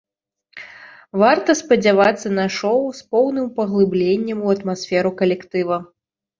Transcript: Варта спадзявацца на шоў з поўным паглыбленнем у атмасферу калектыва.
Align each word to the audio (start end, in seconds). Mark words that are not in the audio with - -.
Варта 1.23 1.55
спадзявацца 1.59 2.27
на 2.39 2.45
шоў 2.57 2.81
з 3.01 3.07
поўным 3.13 3.47
паглыбленнем 3.61 4.45
у 4.49 4.59
атмасферу 4.59 5.15
калектыва. 5.25 5.83